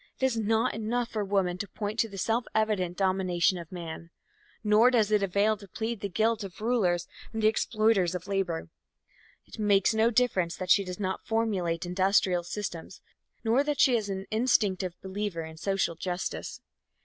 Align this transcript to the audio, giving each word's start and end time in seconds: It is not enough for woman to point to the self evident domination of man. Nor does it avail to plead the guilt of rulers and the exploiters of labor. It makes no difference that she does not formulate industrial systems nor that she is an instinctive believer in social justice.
It 0.19 0.25
is 0.25 0.35
not 0.35 0.73
enough 0.73 1.09
for 1.09 1.23
woman 1.23 1.59
to 1.59 1.67
point 1.67 1.99
to 1.99 2.09
the 2.09 2.17
self 2.17 2.45
evident 2.55 2.97
domination 2.97 3.59
of 3.59 3.71
man. 3.71 4.09
Nor 4.63 4.89
does 4.89 5.11
it 5.11 5.21
avail 5.21 5.55
to 5.57 5.67
plead 5.67 5.99
the 5.99 6.09
guilt 6.09 6.43
of 6.43 6.59
rulers 6.59 7.07
and 7.31 7.43
the 7.43 7.47
exploiters 7.47 8.15
of 8.15 8.27
labor. 8.27 8.69
It 9.45 9.59
makes 9.59 9.93
no 9.93 10.09
difference 10.09 10.55
that 10.55 10.71
she 10.71 10.83
does 10.83 10.99
not 10.99 11.27
formulate 11.27 11.85
industrial 11.85 12.41
systems 12.41 12.99
nor 13.43 13.63
that 13.63 13.79
she 13.79 13.95
is 13.95 14.09
an 14.09 14.25
instinctive 14.31 14.99
believer 15.03 15.43
in 15.43 15.57
social 15.57 15.93
justice. 15.93 16.61